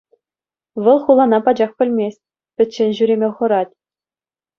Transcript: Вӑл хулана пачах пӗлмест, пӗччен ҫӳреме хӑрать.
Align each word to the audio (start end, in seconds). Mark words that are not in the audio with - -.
Вӑл 0.83 0.97
хулана 1.03 1.39
пачах 1.47 1.71
пӗлмест, 1.81 2.19
пӗччен 2.55 2.91
ҫӳреме 3.01 3.29
хӑрать. 3.35 3.71